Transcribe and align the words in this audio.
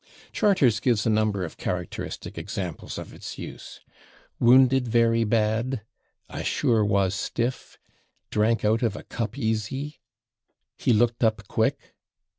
Charters 0.31 0.79
gives 0.79 1.05
a 1.05 1.11
number 1.11 1.45
of 1.45 1.57
characteristic 1.57 2.35
examples 2.35 2.97
of 2.97 3.13
its 3.13 3.37
use: 3.37 3.81
"wounded 4.39 4.87
very 4.87 5.23
/bad/," 5.25 5.81
"I 6.27 6.41
/sure/ 6.41 6.83
was 6.83 7.13
stiff," 7.13 7.77
"drank 8.31 8.65
out 8.65 8.81
of 8.81 8.95
a 8.95 9.03
cup 9.03 9.33
/easy/," 9.33 9.99
"he 10.79 10.91
looked 10.91 11.23
up 11.23 11.47
/quick 11.47 11.91